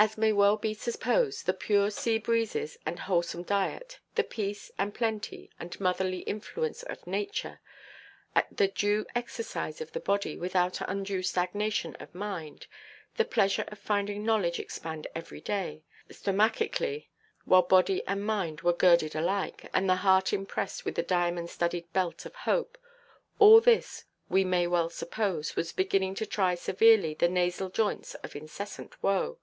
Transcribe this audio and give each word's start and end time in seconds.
As 0.00 0.16
may 0.16 0.32
well 0.32 0.56
be 0.56 0.74
supposed, 0.74 1.46
the 1.46 1.52
pure 1.52 1.90
sea 1.90 2.18
breezes 2.18 2.78
and 2.86 3.00
wholesome 3.00 3.42
diet, 3.42 3.98
the 4.14 4.22
peace 4.22 4.70
and 4.78 4.94
plenty, 4.94 5.50
and 5.58 5.78
motherly 5.80 6.20
influence 6.20 6.84
of 6.84 7.04
nature, 7.04 7.58
the 8.52 8.68
due 8.68 9.06
exercise 9.16 9.80
of 9.80 9.90
the 9.90 9.98
body, 9.98 10.36
without 10.36 10.80
undue 10.88 11.24
stagnation 11.24 11.96
of 11.96 12.14
mind, 12.14 12.68
the 13.16 13.24
pleasure 13.24 13.64
of 13.66 13.80
finding 13.80 14.24
knowledge 14.24 14.60
expand 14.60 15.08
every 15.16 15.40
day, 15.40 15.82
stomachically, 16.08 17.08
while 17.44 17.62
body 17.62 18.06
and 18.06 18.24
mind 18.24 18.60
were 18.60 18.72
girded 18.72 19.16
alike, 19.16 19.68
and 19.74 19.88
the 19.90 19.96
heart 19.96 20.32
impressed 20.32 20.84
with 20.84 20.94
the 20.94 21.02
diamond–studded 21.02 21.92
belt 21.92 22.24
of 22.24 22.36
hope—all 22.36 23.60
this, 23.60 24.04
we 24.28 24.44
may 24.44 24.64
well 24.68 24.90
suppose, 24.90 25.56
was 25.56 25.72
beginning 25.72 26.14
to 26.14 26.24
try 26.24 26.54
severely 26.54 27.14
the 27.14 27.28
nasal 27.28 27.68
joints 27.68 28.14
of 28.22 28.36
incessant 28.36 29.02
woe. 29.02 29.40